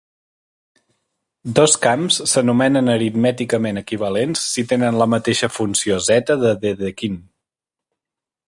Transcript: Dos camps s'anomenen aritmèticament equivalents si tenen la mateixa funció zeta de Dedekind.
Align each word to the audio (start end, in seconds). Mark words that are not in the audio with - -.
Dos 1.59 1.75
camps 1.83 2.17
s'anomenen 2.31 2.89
aritmèticament 2.95 3.81
equivalents 3.83 4.47
si 4.55 4.67
tenen 4.75 5.01
la 5.03 5.09
mateixa 5.15 5.53
funció 5.59 6.03
zeta 6.11 6.43
de 6.47 6.57
Dedekind. 6.65 7.25